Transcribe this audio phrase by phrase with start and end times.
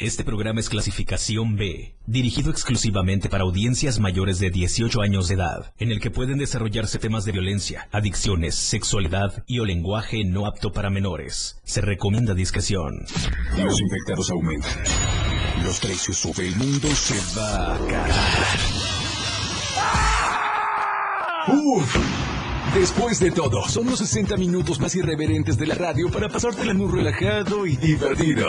[0.00, 5.74] Este programa es clasificación B, dirigido exclusivamente para audiencias mayores de 18 años de edad,
[5.76, 10.70] en el que pueden desarrollarse temas de violencia, adicciones, sexualidad y o lenguaje no apto
[10.70, 11.60] para menores.
[11.64, 13.06] Se recomienda discreción.
[13.56, 14.70] Los infectados aumentan.
[15.64, 18.14] Los precios sobre el mundo se va a caer.
[21.58, 21.96] Uf.
[22.72, 26.88] Después de todo, son los 60 minutos más irreverentes de la radio para pasártela muy
[26.88, 28.46] relajado y divertido.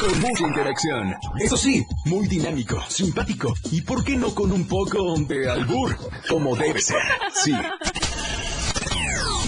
[0.00, 1.14] Con mucha interacción.
[1.40, 5.96] Eso sí, muy dinámico, simpático y por qué no con un poco de albur,
[6.28, 7.00] como debe ser.
[7.32, 7.52] Sí.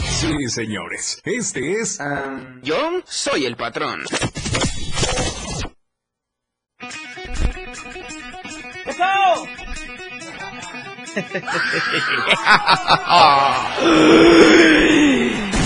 [0.09, 1.21] Sí, señores.
[1.25, 1.99] Este es...
[2.63, 4.03] Yo soy el patrón.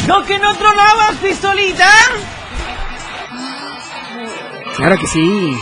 [0.07, 1.89] ¿No que no tronabas, pistolita?
[4.83, 5.57] Claro que sí.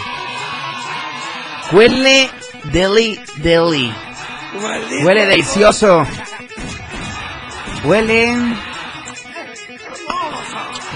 [1.73, 2.31] Huele
[2.73, 3.95] deli deli.
[5.05, 6.07] Huele delicioso.
[7.85, 8.35] Huele.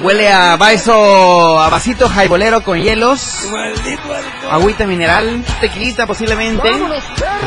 [0.01, 3.47] Huele a vaso, a vasito jaibolero con hielos,
[4.51, 6.71] agüita mineral, tequilita posiblemente,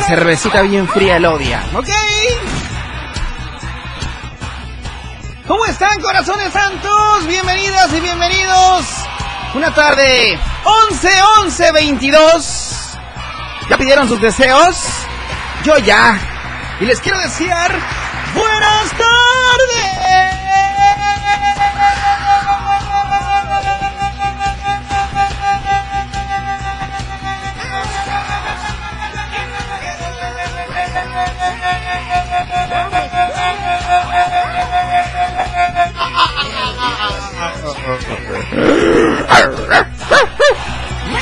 [0.06, 1.64] cervecita bien fría el odia.
[1.76, 1.90] Ok.
[5.48, 7.26] ¿Cómo están, corazones santos?
[7.28, 9.07] Bienvenidas y bienvenidos.
[9.58, 10.40] Una tarde
[10.92, 11.10] 11,
[11.42, 13.00] 11, 22.
[13.68, 14.78] ¿Ya pidieron sus deseos?
[15.64, 16.16] Yo ya.
[16.80, 17.72] Y les quiero desear
[18.36, 20.37] buenas tardes.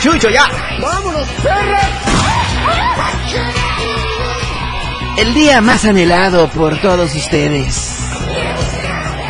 [0.01, 0.45] Chucho, ya.
[0.79, 1.81] ¡Vámonos, perra!
[5.17, 7.97] El día más anhelado por todos ustedes.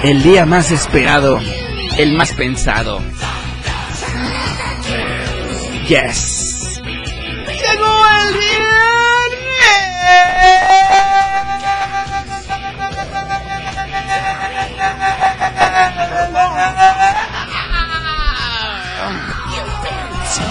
[0.03, 1.39] El día más esperado.
[1.97, 3.01] El más pensado.
[5.87, 6.81] Yes.
[6.83, 8.75] ¡Llegó el viernes!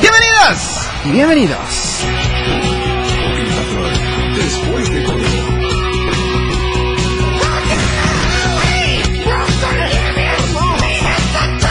[0.01, 0.91] ¡Bienvenidos!
[1.05, 1.59] Bienvenidos.
[4.37, 5.05] Después de.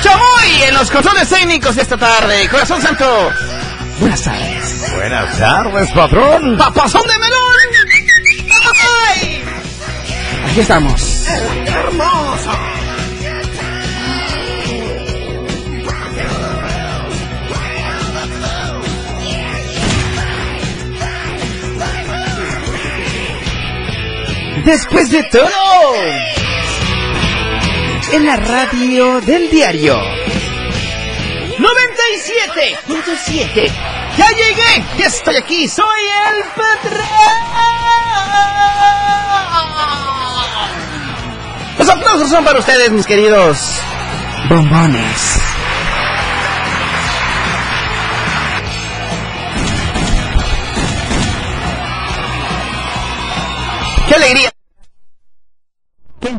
[0.02, 2.50] Chamoy en los controles técnicos de esta tarde.
[2.50, 3.31] Corazón Santo.
[4.00, 4.92] Buenas tardes.
[4.96, 6.58] Buenas tardes, patrón.
[6.58, 7.58] ¡Papazón de melón!
[9.16, 9.44] ¡Ay!
[10.50, 11.25] Aquí estamos.
[11.66, 12.12] ¡Hermoso!
[24.66, 25.50] Después de todo.
[28.12, 30.00] En la radio del diario.
[31.57, 33.72] 97.7
[34.18, 34.84] ¡Ya llegué!
[34.97, 35.68] ¡Ya estoy aquí!
[35.68, 37.07] ¡Soy el patrón!
[41.80, 43.80] Los aplausos son para ustedes, mis queridos
[44.47, 45.40] bombones.
[54.07, 54.53] ¡Qué alegría!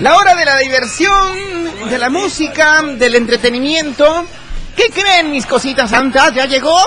[0.00, 4.24] La hora de la diversión, de la música, del entretenimiento.
[4.76, 6.32] ¿Qué creen mis cositas santas?
[6.34, 6.78] ¿Ya llegó?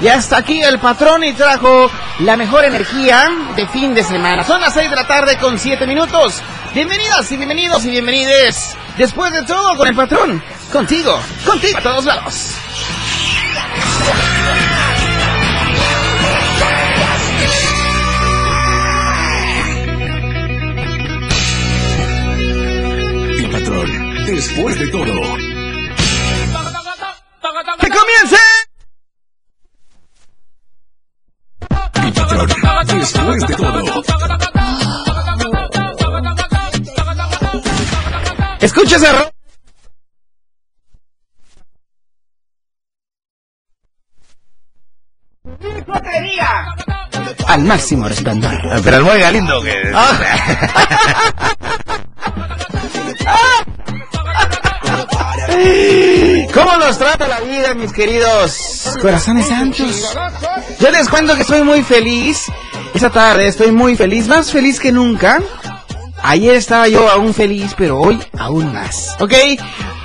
[0.00, 1.90] Ya está aquí el patrón y trajo
[2.20, 4.44] la mejor energía de fin de semana.
[4.44, 6.40] Son las 6 de la tarde con 7 minutos.
[6.72, 8.76] Bienvenidas y bienvenidos y bienvenides.
[8.96, 10.40] Después de todo, con el patrón.
[10.70, 12.54] Contigo, contigo a todos lados.
[24.40, 25.04] Después de todo.
[27.78, 28.38] ¡Que comience!
[32.02, 32.48] El patrón,
[32.98, 34.02] después de todo.
[38.60, 39.30] Escucha ese ro-
[47.46, 48.52] Al máximo resplandor.
[48.84, 49.92] Pero el muy galindo que...
[56.54, 60.16] ¿Cómo nos trata la vida, mis queridos corazones santos?
[60.78, 62.46] Yo les cuento que estoy muy feliz.
[62.94, 65.40] Esta tarde estoy muy feliz, más feliz que nunca.
[66.22, 69.16] Ayer estaba yo aún feliz, pero hoy aún más.
[69.20, 69.32] ¿Ok?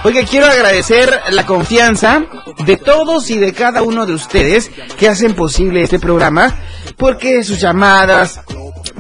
[0.04, 2.24] Oiga, quiero agradecer la confianza
[2.66, 6.56] de todos y de cada uno de ustedes que hacen posible este programa,
[6.96, 8.40] porque sus llamadas,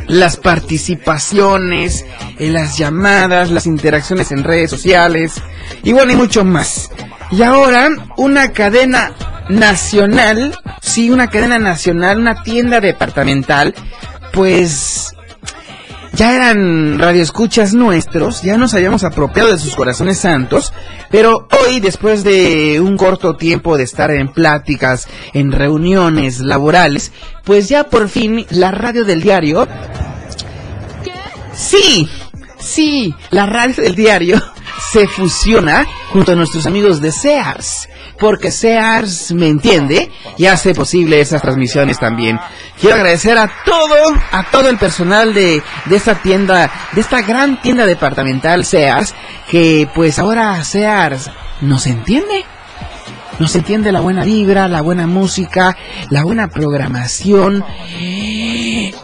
[0.07, 2.05] las participaciones,
[2.39, 5.33] en las llamadas, las interacciones en redes sociales
[5.83, 6.91] y bueno, y mucho más.
[7.31, 9.13] Y ahora una cadena
[9.49, 13.73] nacional, sí, una cadena nacional, una tienda departamental,
[14.33, 15.14] pues
[16.15, 20.73] ya eran radioescuchas nuestros, ya nos habíamos apropiado de sus corazones santos,
[21.11, 27.11] pero hoy, después de un corto tiempo de estar en pláticas, en reuniones laborales,
[27.43, 29.67] pues ya por fin la radio del diario...
[31.53, 32.09] Sí,
[32.59, 34.41] sí, la radio del diario
[34.91, 37.87] se fusiona junto a nuestros amigos de Sears.
[38.19, 42.39] Porque Sears me entiende y hace posible esas transmisiones también.
[42.79, 43.95] Quiero agradecer a todo,
[44.31, 49.13] a todo el personal de, de esta tienda, de esta gran tienda departamental Sears,
[49.49, 51.29] que pues ahora Sears
[51.61, 52.45] nos entiende.
[53.37, 55.75] Nos entiende la buena vibra, la buena música,
[56.09, 57.65] la buena programación,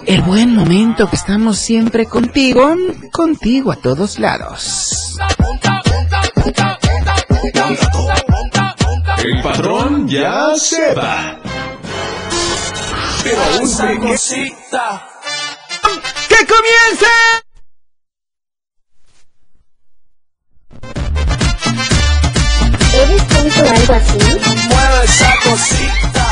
[0.06, 2.74] el buen momento que estamos siempre contigo,
[3.12, 5.18] contigo a todos lados.
[9.24, 11.38] El patrón ya se va.
[13.24, 15.08] Pero aún se queda.
[16.28, 17.06] ¡Que comience!
[22.94, 24.18] ¿Eres tonto o algo así?
[24.70, 26.26] Mueve esa cosita.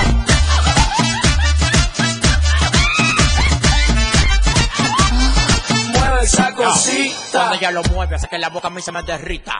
[5.93, 7.18] Mueve esa cosita.
[7.31, 9.59] Cuando ella lo mueve, hace que la boca a mí se me derrita.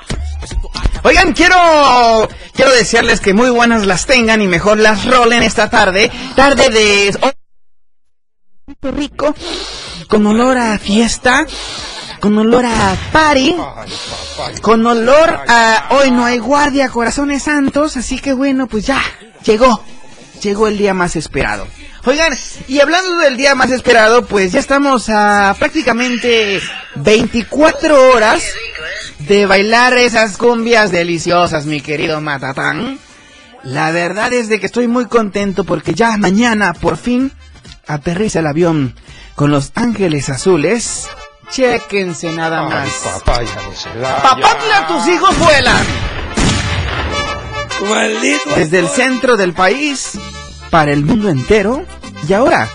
[1.04, 6.12] Oigan, quiero quiero desearles que muy buenas las tengan y mejor las rolen esta tarde,
[6.36, 9.34] tarde de oh, rico,
[10.08, 11.46] con olor a fiesta,
[12.20, 13.56] con olor a party,
[14.62, 19.02] con olor a hoy no hay guardia, corazones santos, así que bueno, pues ya
[19.44, 19.84] llegó,
[20.42, 21.68] llegó el día más esperado.
[22.06, 22.34] Oigan,
[22.68, 26.62] y hablando del día más esperado, pues ya estamos a prácticamente
[26.96, 28.44] 24 horas
[29.20, 33.00] de bailar esas cumbias deliciosas, mi querido Matatán.
[33.64, 37.34] La verdad es de que estoy muy contento porque ya mañana, por fin,
[37.86, 38.96] aterriza el avión
[39.36, 41.08] con los ángeles azules.
[41.52, 42.90] Chéquense nada más.
[44.24, 45.86] Papatla, tus hijos vuelan.
[48.56, 50.18] Desde el centro del país,
[50.70, 51.84] para el mundo entero,
[52.28, 52.68] y ahora,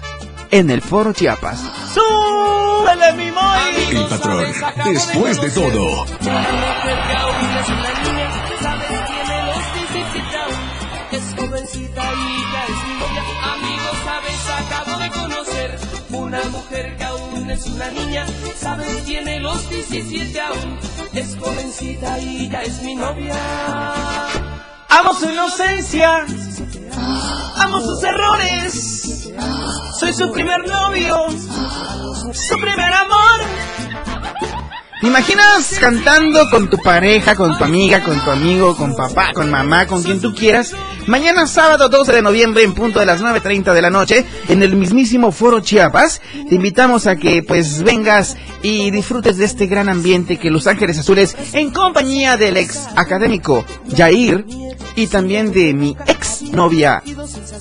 [0.51, 1.61] en el Foro Chiapas.
[1.93, 3.97] ¡Súbele, mi Moy!
[3.97, 4.45] El patrón,
[4.85, 6.05] después de todo.
[11.13, 13.23] Es jovencita y ya es mi novia.
[13.53, 15.79] Amigos, sabes, acabo de conocer
[16.11, 18.27] una mujer que aún es una niña.
[18.57, 20.79] Sabes, tiene los 17 aún.
[21.13, 23.37] Es jovencita y ya es mi novia.
[24.89, 26.25] Amo su inocencia,
[27.73, 29.31] sus errores.
[29.99, 31.29] Soy su primer novio,
[32.33, 33.41] su primer amor.
[35.05, 39.51] ¿Te imaginas cantando con tu pareja, con tu amiga, con tu amigo, con papá, con
[39.51, 40.73] mamá, con quien tú quieras?
[41.07, 44.75] Mañana sábado 12 de noviembre en punto de las 9.30 de la noche en el
[44.77, 46.23] mismísimo Foro Chiapas.
[46.49, 50.99] Te invitamos a que pues vengas y disfrutes de este gran ambiente que Los Ángeles
[50.99, 53.63] Azules en compañía del ex académico
[53.95, 54.47] Jair
[54.97, 57.03] y también de mi ex novia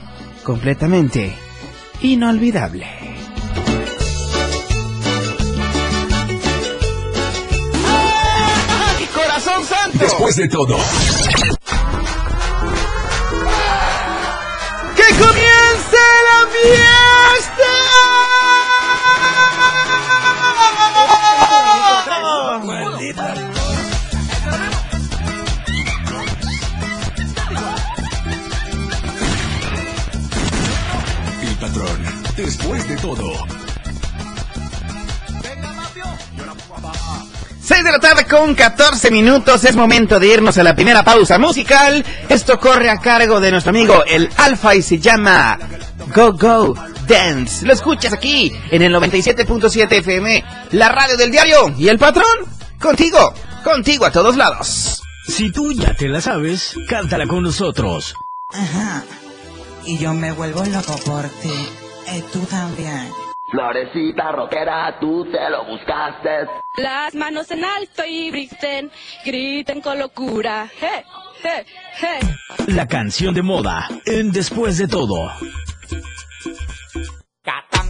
[0.44, 1.43] completamente
[2.04, 2.86] inolvidable.
[9.14, 9.98] ¡Corazón santo!
[9.98, 10.76] Después de todo.
[14.96, 17.70] ¡Que comience la fiesta!
[22.64, 23.53] Maldita.
[32.36, 33.32] Después de todo.
[37.60, 41.38] 6 de la tarde con 14 minutos, es momento de irnos a la primera pausa
[41.38, 42.04] musical.
[42.28, 45.58] Esto corre a cargo de nuestro amigo el Alfa y se llama
[46.14, 46.74] Go Go
[47.08, 47.64] Dance.
[47.64, 52.26] Lo escuchas aquí en el 97.7 FM, la radio del diario y el patrón.
[52.78, 55.02] Contigo, contigo a todos lados.
[55.26, 58.14] Si tú ya te la sabes, cántala con nosotros.
[58.50, 59.04] Ajá.
[59.86, 61.83] Y yo me vuelvo loco por ti.
[62.06, 63.10] Y tú también.
[63.50, 66.48] Florecita rockera, tú te lo buscaste.
[66.76, 68.90] Las manos en alto y griten,
[69.24, 70.68] griten con locura.
[70.80, 71.04] Hey,
[71.42, 72.66] hey, hey.
[72.68, 75.30] La canción de moda en Después de todo.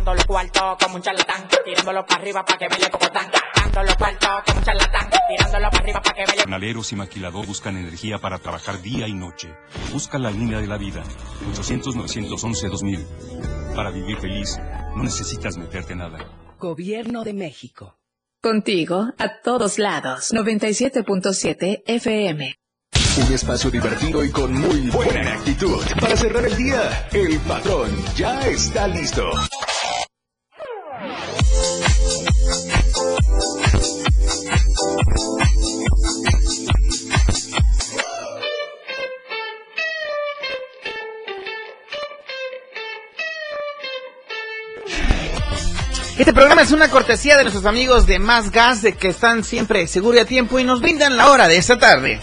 [0.05, 3.31] Gastando los cuartos como un charlatán, tirándolo para arriba para que como tan.
[3.31, 6.43] Gastando los cuartos como un charlatán, tirándolo para arriba para que vaya.
[6.43, 9.49] Jornaleros y maquilador buscan energía para trabajar día y noche.
[9.95, 11.03] Busca la línea de la vida.
[11.55, 13.75] 800-911-2000.
[13.75, 14.59] Para vivir feliz,
[14.95, 16.19] no necesitas meterte nada.
[16.59, 17.97] Gobierno de México.
[18.43, 20.35] Contigo a todos lados.
[20.35, 22.55] 97.7 FM.
[23.27, 25.83] Un espacio divertido y con muy buena actitud.
[25.99, 29.31] Para cerrar el día, el patrón ya está listo.
[46.17, 49.87] Este programa es una cortesía de nuestros amigos de Más Gas, de que están siempre
[49.89, 52.21] seguro y a tiempo y nos brindan la hora de esta tarde.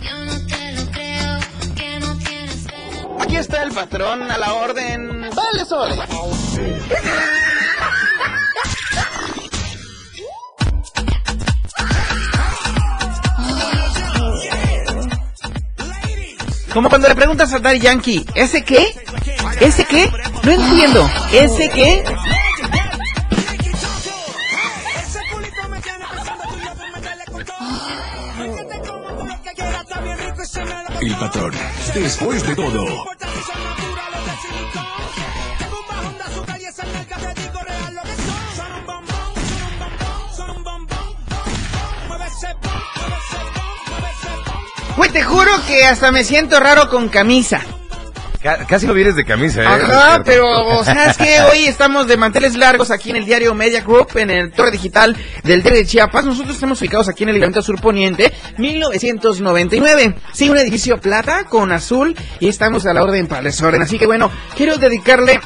[3.19, 5.21] Aquí está el patrón a la orden.
[5.21, 5.95] Vale, Sole.
[16.73, 18.93] Como cuando le preguntas a Daddy Yankee, ¿ese qué?
[19.59, 20.11] ¿Ese qué?
[20.43, 21.09] No entiendo.
[21.31, 22.03] ¿Ese qué?
[31.01, 31.53] El patrón,
[31.95, 32.85] después de todo.
[44.99, 47.61] Güey, te juro que hasta me siento raro con camisa.
[48.67, 49.65] Casi no vienes de camisa, ¿eh?
[49.65, 51.39] Ajá, pero ¿sabes qué?
[51.49, 55.15] Hoy estamos de manteles largos aquí en el diario Media Group, en el Torre Digital
[55.45, 56.25] del diario de Chiapas.
[56.25, 60.15] Nosotros estamos ubicados aquí en el Libramiento Sur Poniente, 1999.
[60.33, 63.81] Sí, un edificio plata con azul y estamos a la orden para el desorden.
[63.81, 65.39] Así que bueno, quiero dedicarle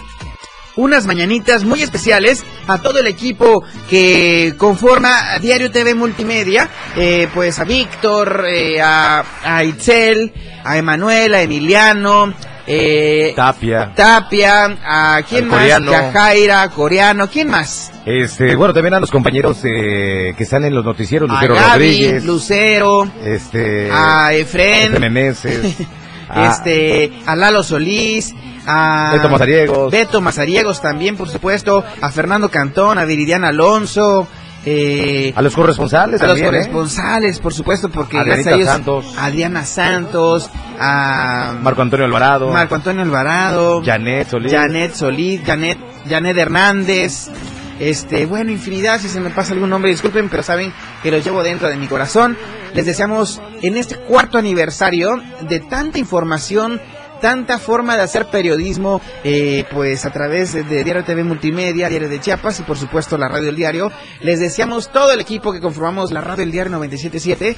[0.75, 7.59] unas mañanitas muy especiales a todo el equipo que conforma Diario TV Multimedia, eh, pues
[7.59, 12.33] a Víctor, eh, a, a Itzel, a Emanuel, a Emiliano,
[12.65, 13.91] eh, Tapia.
[13.93, 15.93] Tapia, a quién más, coreano.
[15.93, 17.91] A Jaira, coreano, ¿quién más?
[18.05, 21.69] Este, bueno, también a los compañeros eh, que están en los noticieros, A Lucero Gaby,
[21.71, 25.75] Rodríguez, Lucero, este, a Efren, Efren
[26.35, 28.33] Meneses, a- este, a Lalo Solís,
[28.67, 29.91] a Beto Mazariegos.
[29.91, 34.27] Beto Mazariegos también, por supuesto, a Fernando Cantón, a Viridiana Alonso,
[34.65, 36.49] eh, a los corresponsales a los también, ¿eh?
[36.57, 39.15] corresponsales, por supuesto, porque gracias a ellos, Santos.
[39.19, 40.49] Adriana Santos,
[40.79, 44.51] a Marco Antonio Alvarado, Marco Antonio Alvarado, Janet Solís.
[44.53, 45.77] Janet Solís, Janet,
[46.09, 47.29] Janet Hernández,
[47.89, 51.43] este, bueno, infinidad, si se me pasa algún nombre, disculpen, pero saben que los llevo
[51.43, 52.37] dentro de mi corazón.
[52.73, 56.81] Les deseamos en este cuarto aniversario de tanta información,
[57.21, 62.19] tanta forma de hacer periodismo, eh, pues a través de, Diario TV Multimedia, Diario de
[62.19, 63.91] Chiapas y por supuesto la Radio del Diario.
[64.21, 67.57] Les deseamos todo el equipo que conformamos la Radio del Diario 977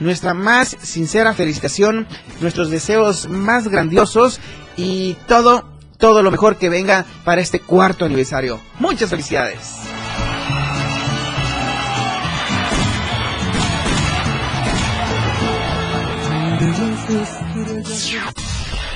[0.00, 2.06] nuestra más sincera felicitación,
[2.40, 4.40] nuestros deseos más grandiosos
[4.76, 8.60] y todo, todo lo mejor que venga para este cuarto aniversario.
[8.78, 9.76] Muchas felicidades.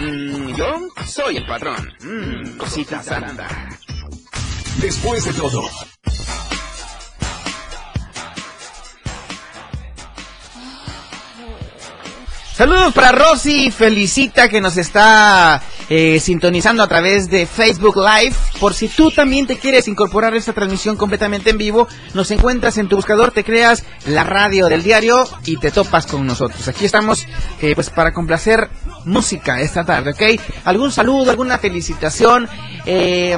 [0.00, 1.92] Mm, yo soy el patrón.
[2.00, 3.48] Mm, cosita santa.
[4.80, 5.62] Después de todo,
[12.54, 15.60] Saludos para Rosy Felicita que nos está
[15.94, 18.34] eh, sintonizando a través de Facebook Live.
[18.62, 22.78] Por si tú también te quieres incorporar a esta transmisión completamente en vivo, nos encuentras
[22.78, 26.68] en tu buscador, te creas la radio del diario y te topas con nosotros.
[26.68, 27.26] Aquí estamos
[27.60, 28.70] eh, pues para complacer
[29.04, 30.40] música esta tarde, ¿ok?
[30.64, 32.48] ¿Algún saludo, alguna felicitación,
[32.86, 33.36] eh,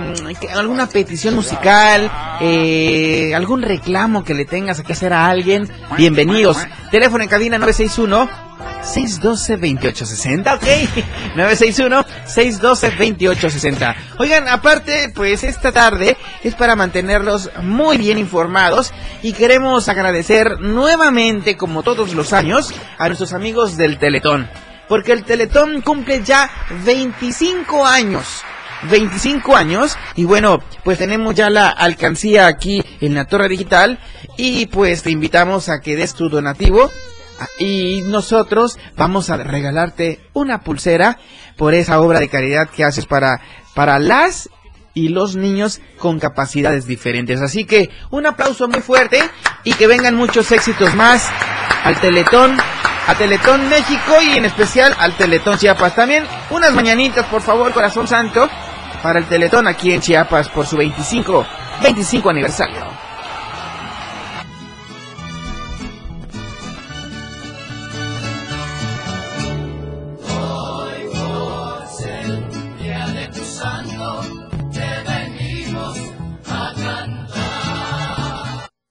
[0.55, 2.13] alguna petición musical,
[2.43, 5.71] eh, algún reclamo que le tengas que hacer a alguien?
[5.97, 6.59] Bienvenidos.
[6.91, 8.45] Teléfono en cabina 961.
[8.85, 10.67] 612-2860, ok.
[11.37, 13.97] 961-612-2860.
[14.19, 21.57] Oigan, aparte, pues esta tarde es para mantenerlos muy bien informados y queremos agradecer nuevamente,
[21.57, 24.49] como todos los años, a nuestros amigos del Teletón.
[24.89, 26.51] Porque el Teletón cumple ya
[26.85, 28.43] 25 años.
[28.91, 33.99] 25 años y bueno, pues tenemos ya la alcancía aquí en la Torre Digital
[34.37, 36.91] y pues te invitamos a que des tu donativo
[37.59, 41.19] y nosotros vamos a regalarte una pulsera
[41.57, 43.41] por esa obra de caridad que haces para,
[43.75, 44.51] para las
[44.95, 47.41] y los niños con capacidades diferentes.
[47.41, 49.21] Así que un aplauso muy fuerte
[49.65, 51.29] y que vengan muchos éxitos más
[51.83, 52.57] al Teletón,
[53.07, 55.97] a Teletón México y en especial al Teletón Chiapas.
[55.97, 58.49] También unas mañanitas, por favor, corazón santo,
[59.03, 61.47] para el Teletón aquí en Chiapas por su 25,
[61.83, 63.04] 25 aniversario.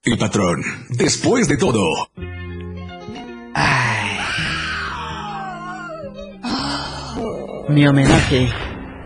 [0.04, 1.82] El patrón, después de todo,
[7.68, 8.48] Mi homenaje.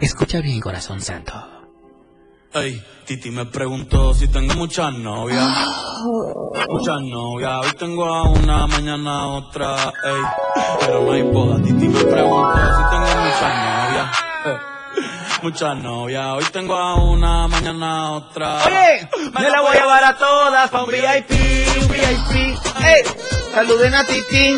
[0.01, 1.33] Escucha bien, corazón santo.
[2.53, 5.49] Ey, Titi me preguntó si tengo muchas novias.
[6.69, 10.23] Muchas novias, hoy tengo a una, mañana a otra, ey.
[10.81, 14.19] Pero no hay boda, Titi me preguntó si tengo muchas novias.
[14.47, 14.78] eh.
[15.43, 18.65] Muchas novias, hoy tengo a una, mañana a otra.
[18.65, 21.31] Oye, me la voy a llevar a todas pa' un VIP,
[21.81, 22.59] un VIP.
[22.81, 23.03] ¡Ey!
[23.55, 24.57] Saluden a Titi.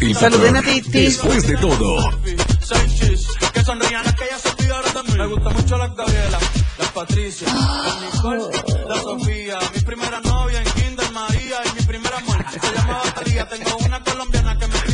[0.00, 1.04] el Saluden a Titi.
[1.06, 2.10] después de todo,
[3.52, 4.04] Que sonrían.
[5.16, 6.38] Me gusta mucho la Gabriela,
[6.78, 8.44] la Patricia, la Nicole,
[8.88, 9.58] la Sofía.
[9.74, 13.48] Mi primera novia en Kinder María y mi primera amor se llama Batería.
[13.48, 13.85] Tengo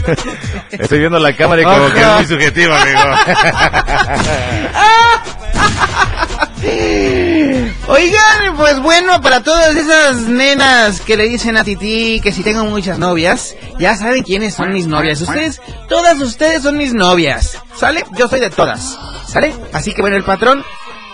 [0.71, 3.01] Estoy viendo la cámara y como que es muy subjetivo, amigo.
[7.89, 12.65] Oigan, pues bueno, para todas esas nenas que le dicen a Titi que si tengo
[12.65, 15.21] muchas novias, ya saben quiénes son mis novias.
[15.21, 17.59] Ustedes, todas ustedes son mis novias.
[17.77, 18.05] ¿Sale?
[18.17, 18.99] Yo soy de todas.
[19.27, 19.55] ¿Sale?
[19.73, 20.65] Así que bueno, el patrón,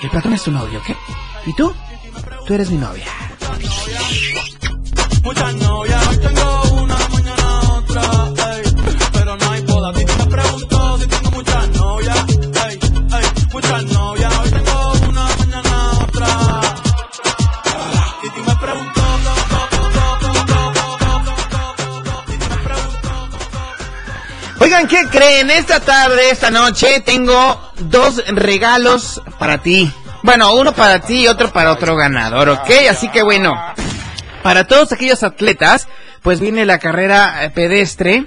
[0.02, 0.96] el patrón es tu novio, ¿ok?
[1.46, 1.74] ¿Y tú?
[2.46, 3.06] Tú eres mi novia.
[5.22, 5.97] Muchas novias,
[24.68, 25.48] Oigan, ¿qué creen?
[25.48, 29.90] Esta tarde, esta noche, tengo dos regalos para ti.
[30.22, 32.70] Bueno, uno para ti y otro para otro ganador, ¿ok?
[32.90, 33.58] Así que bueno,
[34.42, 35.88] para todos aquellos atletas,
[36.20, 38.26] pues viene la carrera eh, pedestre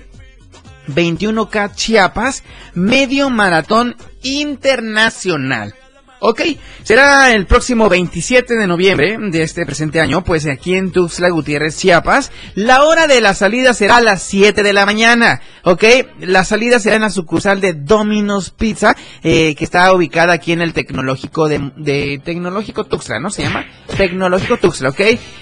[0.87, 2.41] 21K Chiapas,
[2.73, 5.75] medio maratón internacional.
[6.23, 6.41] Ok,
[6.83, 11.75] será el próximo 27 de noviembre de este presente año, pues aquí en Tuxtla Gutiérrez,
[11.79, 12.31] Chiapas.
[12.53, 15.83] La hora de la salida será a las 7 de la mañana, ok.
[16.19, 20.61] La salida será en la sucursal de Domino's Pizza, eh, que está ubicada aquí en
[20.61, 23.31] el tecnológico de, de Tecnológico Tuxtla, ¿no?
[23.31, 23.65] Se llama
[23.97, 25.01] Tecnológico Tuxtla, ok.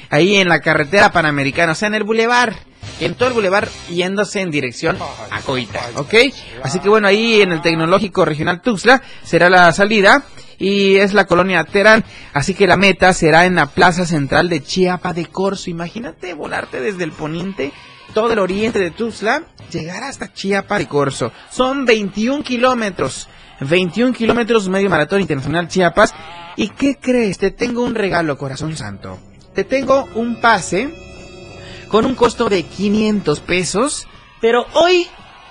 [0.10, 2.56] Ahí en la carretera panamericana, o sea, en el bulevar
[3.02, 4.98] en todo el bulevar yéndose en dirección
[5.32, 6.14] a Coita, ¿ok?
[6.64, 10.24] Así que bueno, ahí en el Tecnológico Regional Tuxtla será la salida
[10.60, 14.62] y es la colonia Terán, así que la meta será en la plaza central de
[14.62, 15.70] Chiapa de Corzo.
[15.70, 17.72] Imagínate volarte desde el poniente,
[18.14, 21.32] todo el oriente de Tuxtla, llegar hasta Chiapa de Corzo.
[21.50, 23.30] Son 21 kilómetros,
[23.62, 26.14] 21 kilómetros medio maratón internacional Chiapas.
[26.58, 27.38] ¿Y qué crees?
[27.38, 29.18] Te tengo un regalo, corazón santo.
[29.56, 30.90] Te tengo un pase
[31.88, 34.08] con un costo de 500 pesos,
[34.42, 35.08] pero hoy,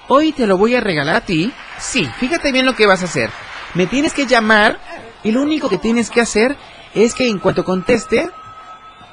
[0.09, 1.51] hoy te lo voy a regalar a ti.
[1.79, 3.31] Sí, fíjate bien lo que vas a hacer.
[3.75, 4.81] Me tienes que llamar
[5.25, 6.57] y lo único que tienes que hacer
[6.95, 8.31] es que en cuanto conteste,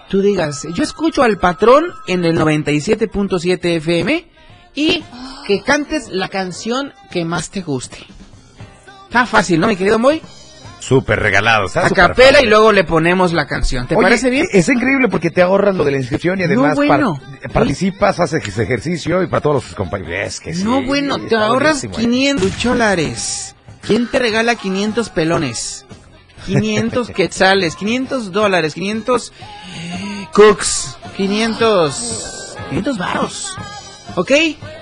[0.10, 4.28] tú digas, yo escucho al patrón en el 97.7 FM
[4.76, 5.04] y
[5.48, 7.98] que cantes la canción que más te guste.
[9.06, 10.22] Está fácil, ¿no, mi querido Moy?
[10.80, 11.66] Súper regalado.
[11.66, 13.88] está A capela y luego le ponemos la canción.
[13.88, 14.46] ¿Te Oye, parece bien?
[14.52, 17.20] Es increíble porque te ahorras lo de la inscripción y además No, bueno.
[17.44, 20.28] par- participas, haces ejercicio y para todos los compañeros.
[20.28, 22.02] Es que sí, No, bueno, te ahorras buenísimo, ¿eh?
[22.02, 23.55] 500 dólares.
[23.86, 25.86] ¿Quién te regala 500 pelones?
[26.46, 29.34] 500 quetzales, 500 dólares, 500
[30.34, 32.56] cooks, 500...
[32.70, 33.54] 500 varos.
[34.16, 34.32] ¿Ok?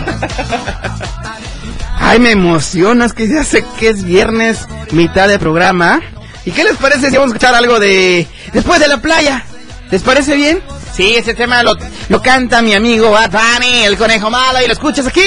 [2.00, 6.00] Ay, me emocionas que ya sé que es viernes, mitad de programa.
[6.44, 9.44] ¿Y qué les parece si vamos a escuchar algo de Después de la playa?
[9.92, 10.60] ¿Les parece bien?
[10.92, 11.76] Sí, ese tema lo,
[12.08, 15.20] lo canta mi amigo Bad Bunny, el conejo malo, y lo escuchas aquí,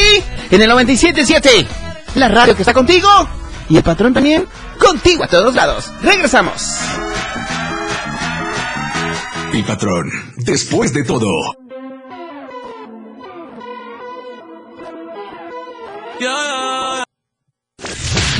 [0.51, 1.65] en el 97.7.
[2.15, 3.09] La radio que está contigo,
[3.69, 4.45] y el patrón también,
[4.79, 5.91] contigo a todos lados.
[6.01, 6.61] Regresamos.
[9.53, 10.11] El patrón.
[10.37, 11.55] Después de todo.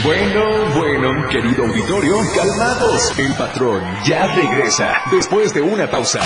[0.04, 0.75] Bueno,
[1.06, 3.12] bueno, querido auditorio, calmados.
[3.18, 6.20] El patrón ya regresa después de una pausa.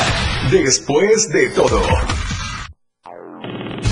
[0.52, 1.82] Después de todo.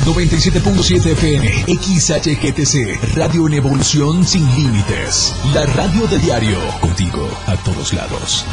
[0.06, 5.36] 97.7 FM, XHGTC, Radio en Evolución Sin Límites.
[5.54, 8.46] La radio del diario, contigo a todos lados.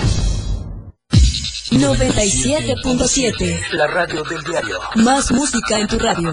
[1.71, 3.61] 97.7.
[3.73, 4.81] La radio del diario.
[4.97, 6.33] Más música en tu radio.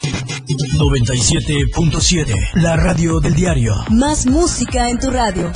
[0.00, 2.34] 97.7.
[2.54, 3.74] La radio del diario.
[3.90, 5.52] Más música en tu radio.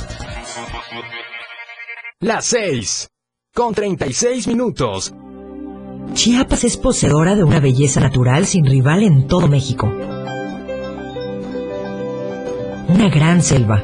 [2.19, 3.07] Las 6.
[3.53, 5.13] Con 36 minutos.
[6.13, 9.91] Chiapas es poseedora de una belleza natural sin rival en todo México.
[12.87, 13.83] Una gran selva,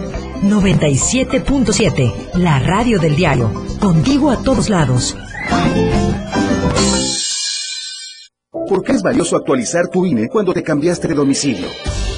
[0.43, 3.51] 97.7, la radio del diario.
[3.79, 5.15] Contigo a todos lados.
[8.51, 11.67] ¿Por qué es valioso actualizar tu INE cuando te cambiaste de domicilio?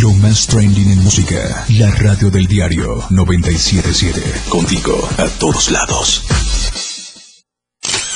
[0.00, 1.64] Lo más trending en música.
[1.70, 4.48] La radio del diario 977.
[4.48, 6.22] Contigo a todos lados.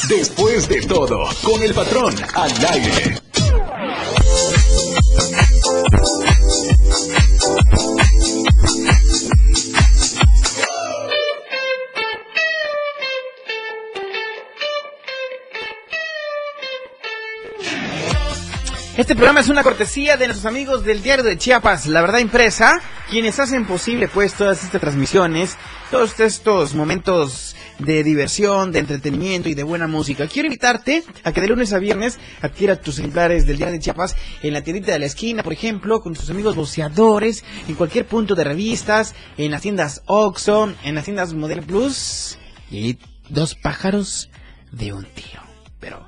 [0.09, 3.23] Después de todo, con el patrón al aire.
[19.03, 22.81] Este programa es una cortesía de nuestros amigos del diario de Chiapas, La Verdad Impresa,
[23.11, 25.59] quienes hacen posible pues todas estas transmisiones,
[25.91, 30.29] todos estos momentos de diversión, de entretenimiento y de buena música.
[30.29, 34.15] Quiero invitarte a que de lunes a viernes adquiera tus ejemplares del diario de Chiapas
[34.41, 38.37] en la tiendita de la esquina, por ejemplo, con tus amigos boceadores, en cualquier punto
[38.37, 42.39] de revistas, en las tiendas Oxxo, en las tiendas Model Plus
[42.71, 44.31] y dos pájaros
[44.71, 45.43] de un tiro.
[45.81, 46.07] Pero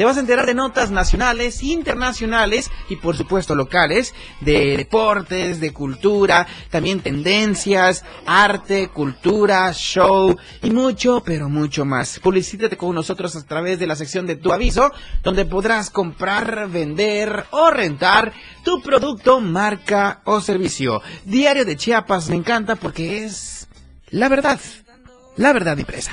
[0.00, 5.74] te vas a enterar de notas nacionales, internacionales y por supuesto locales, de deportes, de
[5.74, 12.18] cultura, también tendencias, arte, cultura, show y mucho, pero mucho más.
[12.18, 14.90] Publicítate con nosotros a través de la sección de tu aviso,
[15.22, 18.32] donde podrás comprar, vender o rentar
[18.64, 21.02] tu producto, marca o servicio.
[21.26, 23.68] Diario de Chiapas me encanta porque es
[24.08, 24.58] la verdad,
[25.36, 26.12] la verdad impresa.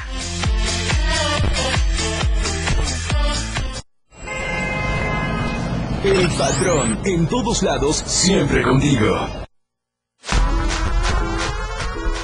[6.08, 9.28] El patrón, en todos lados, siempre contigo.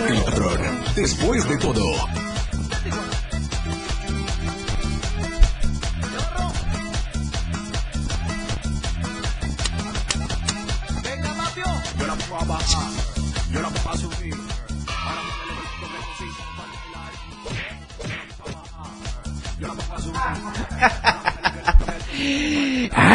[0.08, 0.60] El patrón,
[0.96, 2.09] después de todo.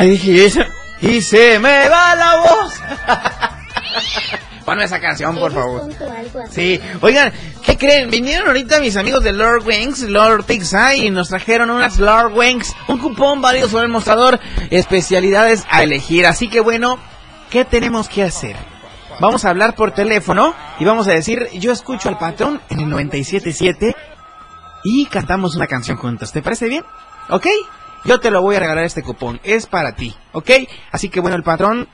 [0.05, 0.61] Ay, dije eso.
[1.01, 2.75] Y se me va la voz.
[4.67, 5.89] Ponme esa canción, por favor.
[6.51, 8.11] Sí, oigan, ¿qué creen?
[8.11, 12.75] Vinieron ahorita mis amigos de Lord Wings, Lord Pizza, y nos trajeron unas Lord Wings,
[12.89, 14.41] un cupón válido sobre el mostrador,
[14.71, 16.27] especialidades a elegir.
[16.27, 16.99] Así que bueno,
[17.51, 18.57] ¿qué tenemos que hacer?
[19.21, 22.87] Vamos a hablar por teléfono y vamos a decir, yo escucho al patrón en el
[22.89, 23.95] 97.7
[24.85, 26.31] y cantamos una canción juntos.
[26.31, 26.85] ¿Te parece bien?
[27.31, 27.47] ¿Ok?
[28.05, 29.41] Yo te lo voy a regalar este cupón.
[29.45, 30.15] Es para ti.
[30.33, 30.51] ¿Ok?
[30.91, 31.89] Así que bueno, el patrón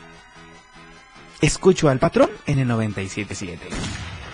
[1.42, 3.68] Escucho al patrón en el 977.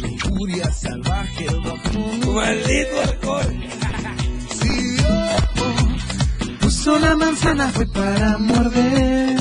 [0.00, 1.46] Lujuria salvaje
[2.32, 3.64] Maldito alcohol.
[6.60, 9.36] Puso la manzana, fue para morder.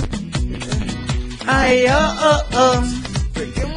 [1.45, 2.83] Ay, oh, oh, oh.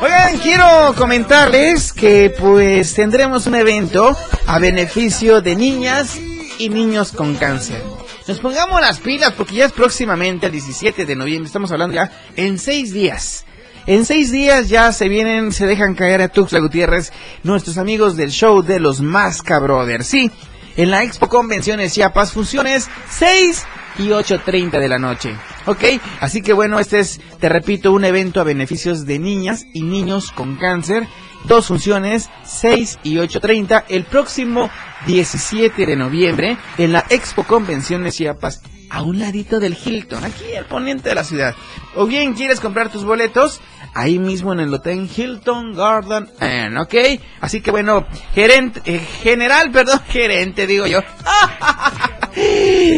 [0.01, 6.17] Oigan, quiero comentarles que pues tendremos un evento a beneficio de niñas
[6.59, 7.96] y niños con cáncer.
[8.27, 12.11] Nos pongamos las pilas porque ya es próximamente el 17 de noviembre, estamos hablando ya
[12.35, 13.45] en seis días.
[13.87, 17.13] En seis días ya se vienen, se dejan caer a Tuxtla Gutiérrez
[17.45, 20.09] nuestros amigos del show de los Masca Brothers.
[20.09, 20.33] Sí,
[20.77, 23.65] en la Expo Convenciones Chiapas, funciones 6
[23.99, 25.37] y 8.30 de la noche.
[25.67, 25.85] ¿Ok?
[26.21, 30.31] Así que bueno, este es, te repito, un evento a beneficios de niñas y niños
[30.33, 31.07] con cáncer.
[31.45, 34.71] Dos funciones, 6 y 8.30, el próximo
[35.07, 40.67] 17 de noviembre en la Expo Convenciones Chiapas, a un ladito del Hilton, aquí al
[40.67, 41.55] poniente de la ciudad.
[41.95, 43.61] O bien quieres comprar tus boletos,
[43.95, 46.95] ahí mismo en el Hotel Hilton Garden Inn, ¿ok?
[47.41, 51.01] Así que bueno, gerente, eh, general, perdón, gerente digo yo.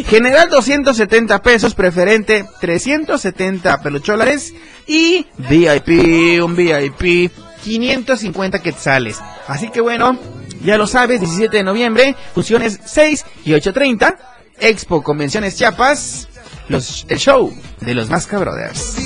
[0.08, 4.52] General 270 pesos, preferente 370 pelucholares
[4.84, 7.30] y VIP, un VIP
[7.62, 9.20] 550 quetzales.
[9.46, 10.18] Así que bueno,
[10.64, 14.16] ya lo sabes, 17 de noviembre, funciones 6 y 8.30,
[14.60, 16.28] Expo Convenciones Chiapas,
[16.68, 18.96] el show de los Masca Brothers.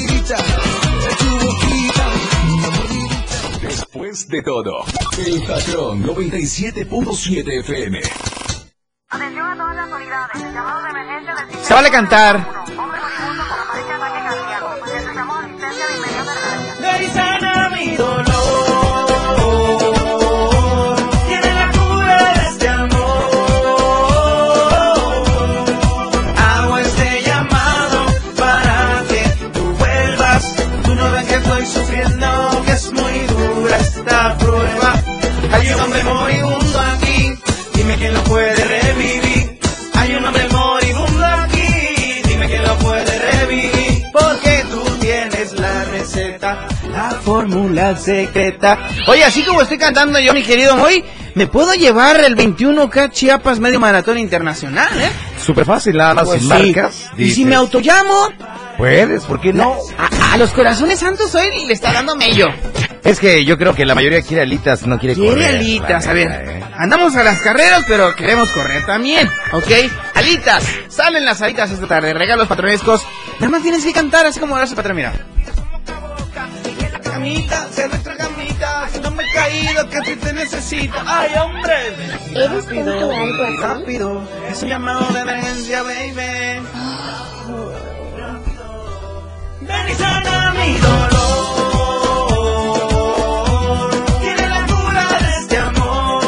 [4.29, 4.85] De todo,
[5.19, 8.01] el patrón 97.7 FM.
[11.63, 12.62] Se vale cantar.
[47.25, 48.79] Fórmula secreta.
[49.07, 51.05] Oye, así como estoy cantando yo, mi querido Moy,
[51.35, 55.11] me puedo llevar el 21K Chiapas Medio Maratón Internacional, ¿eh?
[55.45, 56.49] Súper fácil, nada más Pues sí.
[56.49, 57.11] marcas.
[57.17, 58.29] Y si me autollamo,
[58.77, 59.77] Puedes, ¿por qué no?
[59.99, 62.49] a, a los corazones santos hoy le está dando mello.
[63.05, 65.57] Es que yo creo que la mayoría quiere alitas, no quiere Quiere correr.
[65.57, 66.31] alitas, a ver.
[66.31, 66.63] ¿eh?
[66.79, 69.71] Andamos a las carreras, pero queremos correr también, ¿ok?
[70.15, 73.03] Alitas, salen las alitas esta tarde, regalos patronescos.
[73.41, 75.13] Nada más tienes que cantar así como darse patrón, mira.
[77.13, 80.97] Camita, se nuestra camita, si no me he caído, que si te necesito.
[81.07, 81.95] Ay, hombre.
[82.35, 83.57] ¿Eres tonto o algo así?
[83.59, 86.15] Rápido, es un llamado de emergencia, baby.
[89.61, 91.11] Ven y sana mi dolor.
[94.21, 96.25] Tiene la cura de este amor.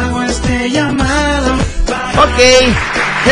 [0.00, 1.54] Hago este llamado.
[2.18, 2.38] Ok,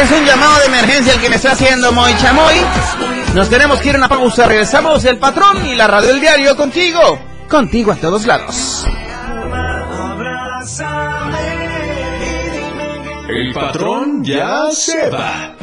[0.00, 2.54] es un llamado de emergencia el que me está haciendo Moy Chamoy.
[3.34, 6.56] Nos tenemos que ir a una pausa, regresamos el patrón y la radio del diario
[6.56, 7.18] contigo.
[7.48, 8.86] Contigo a todos lados.
[13.28, 15.56] El patrón ya se va.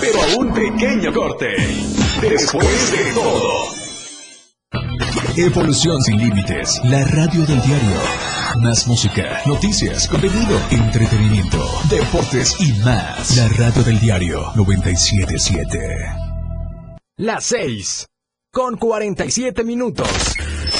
[0.00, 1.56] Pero a un pequeño corte.
[2.20, 3.80] Después de todo.
[5.36, 6.80] Evolución sin límites.
[6.84, 8.39] La radio del diario.
[8.58, 13.36] Más música, noticias, contenido, entretenimiento, deportes y más.
[13.36, 15.78] La radio del diario 977.
[17.16, 18.06] Las 6.
[18.52, 20.08] Con 47 minutos.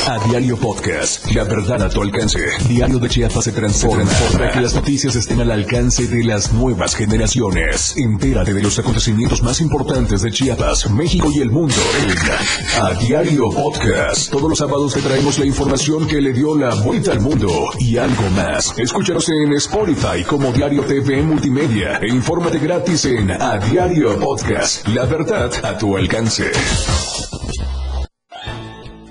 [0.06, 2.38] A Diario Podcast, la verdad a tu alcance.
[2.68, 6.94] Diario de Chiapas se transforma para que las noticias estén al alcance de las nuevas
[6.94, 7.94] generaciones.
[7.96, 13.50] Entérate de los acontecimientos más importantes de Chiapas, México y el mundo en A Diario
[13.50, 14.30] Podcast.
[14.30, 17.48] Todos los sábados te traemos la información que le dio la vuelta al mundo
[17.78, 18.74] y algo más.
[18.76, 24.86] Escúchanos en Spotify como Diario TV Multimedia e infórmate gratis en A Diario Podcast.
[24.88, 26.50] La verdad a tu alcance.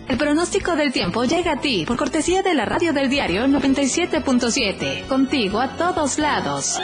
[0.09, 5.05] El pronóstico del tiempo llega a ti por cortesía de la radio del diario 97.7.
[5.05, 6.79] Contigo a todos lados.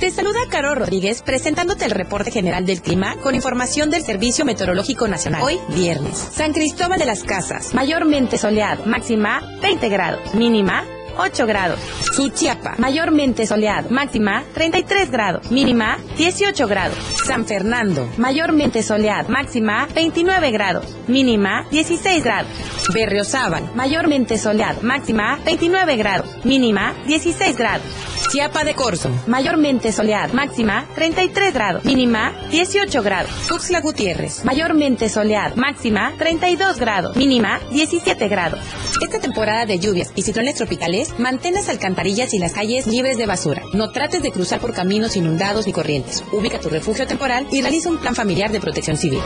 [0.00, 5.06] Te saluda Caro Rodríguez presentándote el reporte general del clima con información del Servicio Meteorológico
[5.06, 5.44] Nacional.
[5.44, 6.18] Hoy, viernes.
[6.18, 10.84] San Cristóbal de las Casas, mayormente soleado, máxima 20 grados, mínima
[11.16, 11.78] 8 grados.
[12.14, 16.96] Suchiapa, mayormente soleado, máxima 33 grados, mínima 18 grados.
[17.26, 22.50] San Fernando, mayormente soleado, máxima 29 grados, mínima 16 grados.
[22.92, 27.86] Berriozábal, mayormente soleado, máxima 29 grados, mínima 16 grados.
[28.30, 33.30] Chiapa de Corzo, mayormente soleado, máxima 33 grados, mínima 18 grados.
[33.48, 38.58] Tuxtla Gutiérrez, mayormente soleado, máxima 32 grados, mínima 17 grados.
[39.00, 43.26] Esta temporada de lluvias y ciclones tropicales, mantén las alcantarillas y las calles libres de
[43.26, 43.62] basura.
[43.72, 46.24] No trates de cruzar por caminos inundados ni corrientes.
[46.32, 49.20] Ubica tu refugio temporal y realiza un plan familiar de protección civil.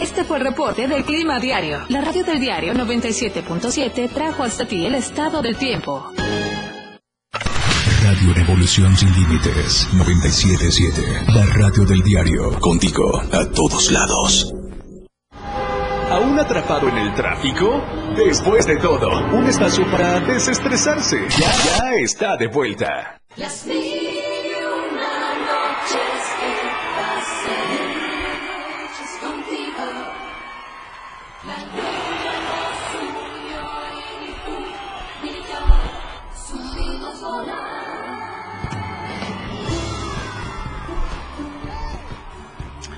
[0.00, 1.80] Este fue el reporte del Clima Diario.
[1.88, 6.06] La radio del diario 97.7 trajo hasta ti el estado del tiempo.
[8.02, 11.32] Radio Revolución Sin Límites 977.
[11.34, 12.58] La radio del diario.
[12.58, 14.59] Contigo a todos lados.
[16.10, 17.84] ¿Aún atrapado en el tráfico?
[18.16, 21.28] Después de todo, un espacio para desestresarse.
[21.28, 23.20] Ya, ya está de vuelta.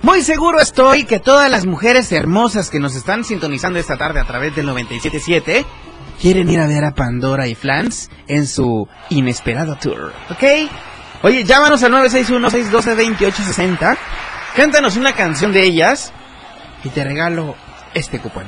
[0.03, 4.25] Muy seguro estoy que todas las mujeres hermosas que nos están sintonizando esta tarde a
[4.25, 5.65] través del 97.7
[6.21, 10.43] quieren ir a ver a Pandora y Flans en su inesperado tour, ¿ok?
[11.23, 13.97] Oye, llámanos al 961-612-2860,
[14.57, 16.13] cántanos una canción de ellas
[16.83, 17.55] y te regalo
[17.95, 18.47] este cupón.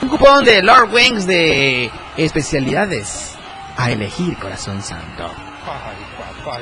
[0.00, 3.34] Un cupón de Lord Wings de especialidades
[3.76, 5.28] a elegir, corazón santo.
[5.66, 5.96] Ay,
[6.44, 6.60] papá,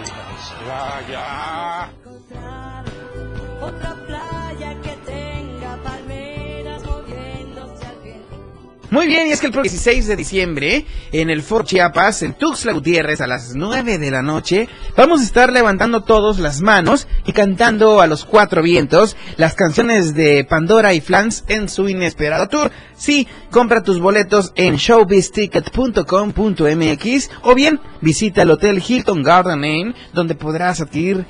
[8.97, 12.33] Muy bien, y es que el próximo 16 de diciembre, en el Fort Chiapas, en
[12.35, 17.07] Tuxtla Gutiérrez, a las 9 de la noche, vamos a estar levantando todos las manos
[17.27, 22.49] y cantando a los cuatro vientos las canciones de Pandora y Flans en su inesperado
[22.49, 22.71] tour.
[22.97, 30.37] Sí, compra tus boletos en showbizticket.com.mx o bien visita el Hotel Hilton Garden Inn, donde
[30.37, 31.27] podrás adquirir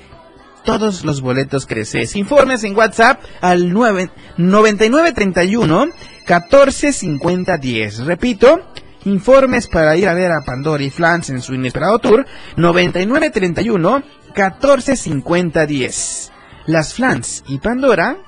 [0.66, 2.14] todos los boletos que desees.
[2.16, 5.86] Informes en WhatsApp al 9 9931
[6.26, 8.00] 145010.
[8.00, 8.60] Repito,
[9.04, 14.02] informes para ir a ver a Pandora y Flans en su inesperado tour 9931
[14.34, 16.32] 145010.
[16.66, 18.18] Las Flans y Pandora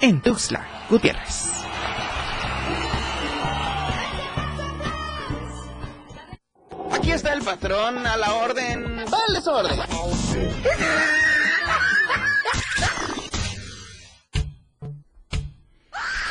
[0.00, 1.50] en Tuxtla, Gutiérrez.
[6.92, 9.04] Aquí está el patrón a la orden.
[9.10, 9.80] Dale su orden.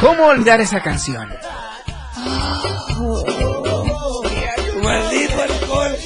[0.08, 1.28] ¿Cómo olvidar esa canción?
[4.82, 5.98] Maldito alcohol.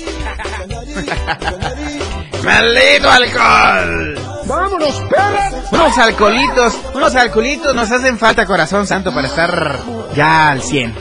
[2.44, 4.20] ¡Maldito alcohol!
[4.46, 5.54] ¡Vámonos, perras!
[5.72, 9.78] Unos alcoholitos, unos alcoholitos nos hacen falta, corazón santo, para estar
[10.16, 10.96] ya al 100.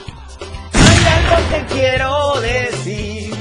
[0.75, 3.35] Hay algo que quiero decir.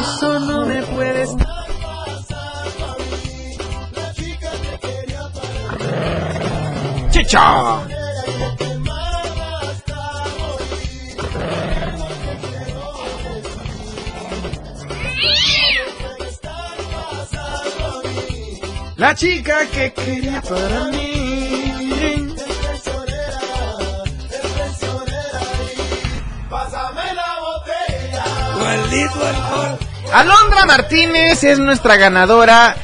[0.00, 1.28] Eso no me puedes.
[7.10, 7.95] ¡Chicha!
[19.06, 21.72] La chica que quería para mí.
[30.12, 32.74] Alondra Martínez es nuestra ganadora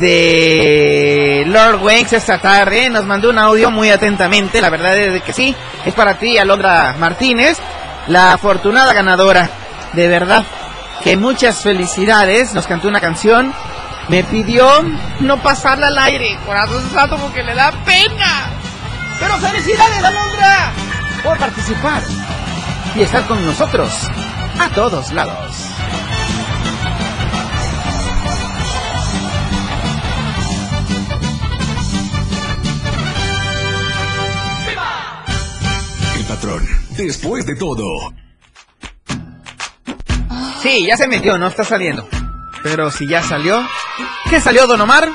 [0.00, 2.90] de Lord Wanks esta tarde.
[2.90, 4.60] Nos mandó un audio muy atentamente.
[4.60, 5.54] La verdad es que sí.
[5.86, 7.58] Es para ti, Alondra Martínez,
[8.08, 9.48] la afortunada ganadora.
[9.92, 10.44] De verdad,
[11.04, 12.52] que muchas felicidades.
[12.52, 13.54] Nos cantó una canción.
[14.08, 14.66] Me pidió
[15.20, 16.38] no pasarla al aire.
[16.44, 18.50] Corazón santo porque le da pena.
[19.18, 20.72] Pero felicidades, Alondra,
[21.22, 22.02] por participar
[22.94, 23.90] y estar con nosotros
[24.58, 25.56] a todos lados.
[36.16, 37.84] El patrón, después de todo.
[40.60, 42.08] Sí, ya se metió, no está saliendo.
[42.62, 43.66] Pero si ya salió,
[44.32, 45.10] ¿qué salió, Don Omar?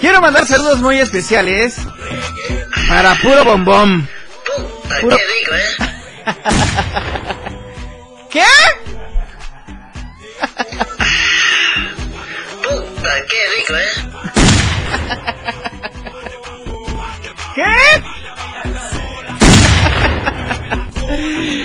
[0.00, 1.76] Quiero mandar saludos muy especiales
[2.86, 4.08] para puro bombón.
[5.00, 5.16] Puro...
[8.30, 8.44] Qué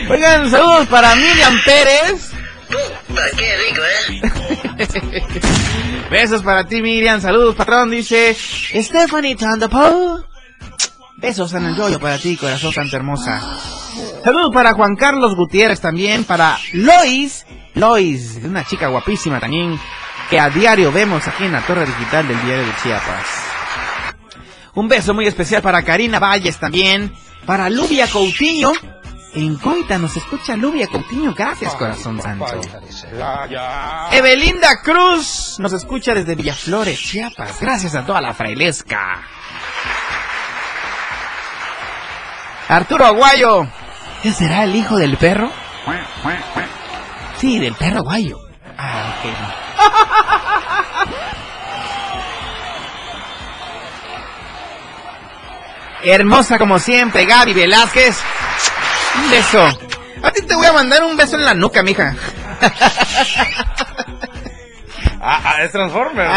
[0.09, 2.31] Oigan, saludos para Miriam Pérez.
[3.07, 3.81] Puta, qué rico,
[4.77, 5.39] ¿eh?
[6.09, 7.21] Besos para ti, Miriam.
[7.21, 7.91] Saludos, patrón.
[7.91, 10.23] Dice Stephanie Tandapo.
[11.17, 13.39] Besos en el yoyo para ti, corazón santa hermosa.
[14.23, 16.23] Saludos para Juan Carlos Gutiérrez también.
[16.23, 17.45] Para Lois.
[17.75, 19.79] Lois, una chica guapísima también.
[20.31, 23.25] Que a diario vemos aquí en la torre digital del diario de Chiapas.
[24.73, 27.13] Un beso muy especial para Karina Valles también.
[27.45, 28.73] Para Lubia Coutinho.
[29.33, 31.33] En Coita nos escucha Lubia Coutinho.
[31.35, 32.61] Gracias, corazón santo.
[34.11, 37.59] Evelinda Cruz nos escucha desde Villaflores, Chiapas.
[37.61, 39.21] Gracias a toda la frailesca.
[42.67, 43.67] Arturo Aguayo.
[44.23, 45.51] ¿Qué será el hijo del perro?
[47.37, 48.39] Sí, del perro Aguayo.
[48.77, 49.25] Ah, ok.
[56.03, 58.17] Hermosa como siempre, Gaby Velázquez.
[59.23, 59.63] Un beso.
[60.23, 62.15] A ti te voy a mandar un beso en la nuca, mija.
[65.21, 66.27] Ah, ah, es Transformer.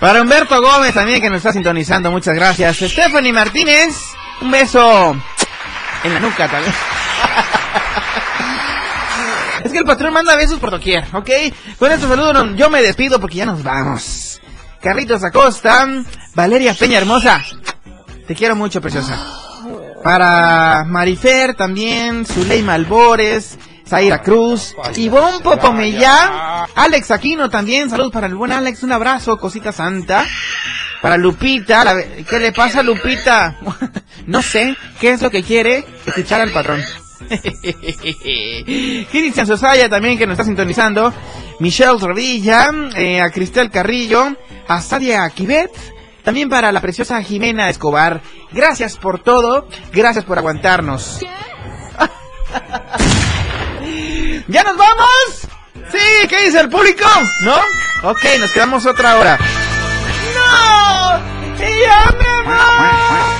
[0.00, 2.76] Para Humberto Gómez también que nos está sintonizando, muchas gracias.
[2.76, 3.96] Stephanie Martínez,
[4.42, 5.16] un beso
[6.02, 6.74] en la nuca también.
[9.64, 11.30] Es que el patrón manda besos por doquier, ¿ok?
[11.78, 14.40] Con estos saludos no- yo me despido porque ya nos vamos.
[14.84, 15.88] Carlitos Acosta,
[16.34, 17.42] Valeria Peña Hermosa,
[18.28, 19.18] te quiero mucho, preciosa.
[20.02, 23.58] Para Marifer también, Zuleima Albores,
[23.88, 29.72] Zaira Cruz, Ivonne Popomellá, Alex Aquino también, saludos para el buen Alex, un abrazo, cosita
[29.72, 30.26] santa.
[31.00, 33.56] Para Lupita, la- ¿qué le pasa a Lupita?
[34.26, 35.86] no sé, ¿qué es lo que quiere?
[36.04, 36.82] Escuchar al patrón.
[39.10, 41.12] Cristian Sosaya también que nos está sintonizando.
[41.60, 45.70] Michelle Rodilla, eh, a Cristel Carrillo, a Sadia Kibet,
[46.22, 48.20] también para la preciosa Jimena Escobar.
[48.50, 51.20] Gracias por todo, gracias por aguantarnos.
[54.48, 55.48] ¿Ya nos vamos?
[55.90, 57.04] Sí, ¿qué dice el público?
[57.42, 57.56] ¿No?
[58.10, 59.38] Ok, nos quedamos otra hora.
[60.34, 61.34] ¡No!
[61.58, 63.33] ¡Ya me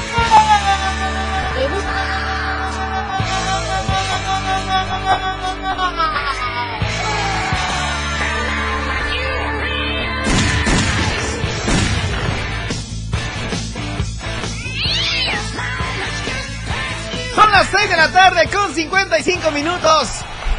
[17.34, 20.08] Son las 6 de la tarde con 55 minutos.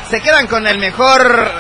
[0.09, 1.51] Se quedan con el mejor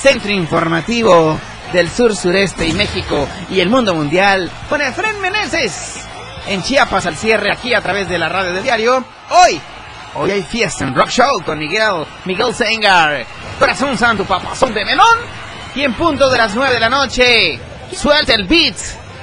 [0.00, 1.38] centro informativo
[1.72, 6.06] del sur sureste y México y el mundo mundial con Efren Meneses.
[6.46, 9.04] En Chiapas al cierre aquí a través de la radio del diario.
[9.30, 9.60] Hoy,
[10.14, 13.26] hoy hay fiesta en Rock Show con Miguel, Miguel Sengar.
[13.58, 15.18] Corazón Santo, papazón de melón.
[15.74, 17.58] Y en punto de las 9 de la noche,
[17.92, 18.76] suelta el beat.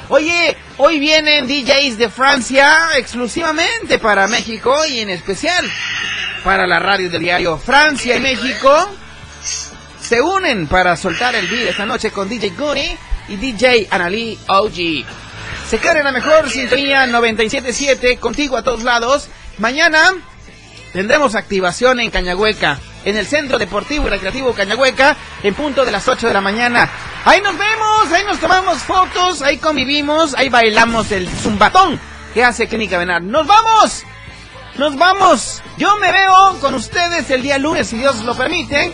[0.09, 5.69] Oye, hoy vienen DJs de Francia exclusivamente para México y en especial
[6.45, 8.89] para la radio del diario Francia y México
[9.99, 12.97] se unen para soltar el beat esta noche con DJ Goody
[13.27, 15.05] y DJ Annalie OG.
[15.69, 19.27] Se quedan en la mejor sintonía 97.7 contigo a todos lados.
[19.57, 20.13] Mañana
[20.93, 26.05] tendremos activación en Cañahueca, en el Centro Deportivo y Recreativo Cañahueca, en punto de las
[26.09, 26.89] 8 de la mañana.
[27.23, 31.97] Ahí nos vemos, ahí nos tomamos fotos, ahí convivimos, ahí bailamos el zumbatón
[32.33, 33.21] que hace Clínica Benar.
[33.21, 34.03] ¡Nos vamos!
[34.77, 35.63] ¡Nos vamos!
[35.77, 38.91] Yo me veo con ustedes el día lunes, si Dios lo permite,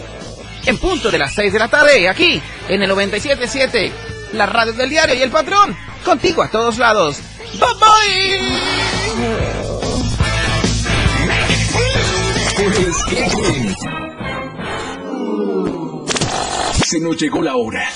[0.68, 3.92] en punto de las 6 de la tarde, aquí, en el 97.7,
[4.34, 7.18] la radio del diario y el patrón, contigo a todos lados.
[7.54, 7.68] ¡Bye
[13.80, 14.03] bye!
[16.86, 17.88] Se nos llegó la hora.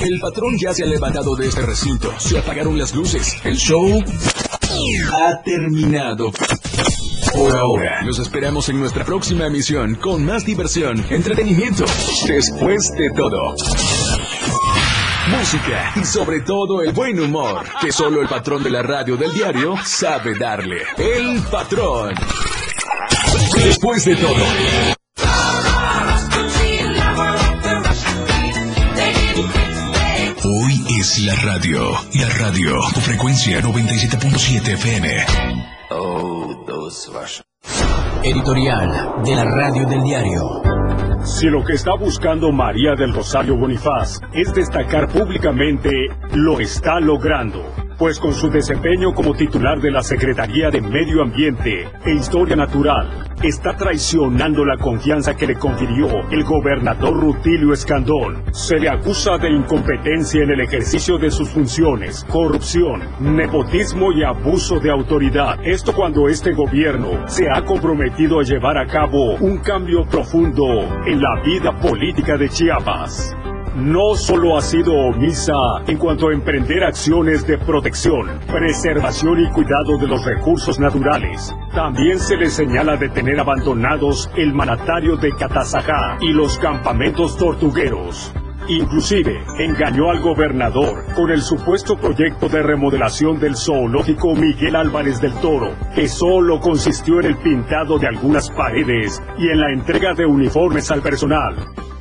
[0.00, 2.12] El patrón ya se ha levantado de este recinto.
[2.18, 3.36] Se apagaron las luces.
[3.44, 4.02] El show
[5.12, 6.32] ha terminado.
[7.34, 11.84] Por ahora, los esperamos en nuestra próxima emisión con más diversión, entretenimiento,
[12.26, 13.54] después de todo.
[15.28, 19.32] Música y sobre todo el buen humor que solo el patrón de la radio del
[19.32, 20.82] diario sabe darle.
[20.96, 22.14] El patrón.
[23.54, 24.99] Después de todo.
[31.10, 31.92] Es la radio.
[32.14, 35.08] La radio con frecuencia 97.7 FM.
[38.22, 40.62] Editorial de la Radio del Diario.
[41.24, 45.90] Si lo que está buscando María del Rosario Bonifaz es destacar públicamente,
[46.34, 47.79] lo está logrando.
[48.00, 53.28] Pues con su desempeño como titular de la Secretaría de Medio Ambiente e Historia Natural,
[53.42, 58.42] está traicionando la confianza que le confirió el gobernador Rutilio Escandón.
[58.52, 64.80] Se le acusa de incompetencia en el ejercicio de sus funciones, corrupción, nepotismo y abuso
[64.80, 65.58] de autoridad.
[65.62, 70.64] Esto cuando este gobierno se ha comprometido a llevar a cabo un cambio profundo
[71.04, 73.36] en la vida política de Chiapas
[73.80, 75.54] no solo ha sido omisa
[75.86, 82.18] en cuanto a emprender acciones de protección, preservación y cuidado de los recursos naturales, también
[82.18, 88.32] se le señala de tener abandonados el manatario de Catazajá y los campamentos tortugueros.
[88.68, 95.32] Inclusive engañó al gobernador con el supuesto proyecto de remodelación del zoológico Miguel Álvarez del
[95.40, 100.26] Toro, que solo consistió en el pintado de algunas paredes y en la entrega de
[100.26, 101.56] uniformes al personal.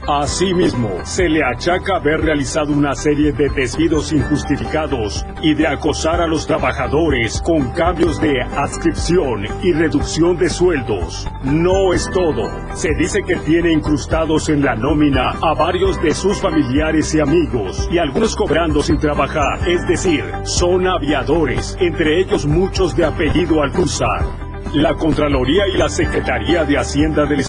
[0.07, 6.27] Asimismo, se le achaca haber realizado una serie de despidos injustificados y de acosar a
[6.27, 11.27] los trabajadores con cambios de adscripción y reducción de sueldos.
[11.43, 12.49] No es todo.
[12.75, 17.87] Se dice que tiene incrustados en la nómina a varios de sus familiares y amigos,
[17.91, 24.49] y algunos cobrando sin trabajar, es decir, son aviadores, entre ellos muchos de apellido Alcúzar.
[24.73, 27.39] La Contraloría y la Secretaría de Hacienda del